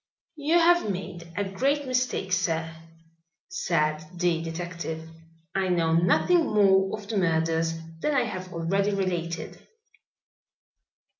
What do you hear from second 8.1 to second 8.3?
I